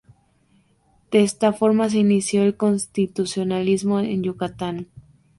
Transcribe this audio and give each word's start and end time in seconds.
De 1.11 1.21
esta 1.21 1.53
forma 1.53 1.87
se 1.87 1.99
inició 1.99 2.41
el 2.41 2.57
constitucionalismo 2.57 3.99
en 3.99 4.23
Yucatán. 4.23 4.87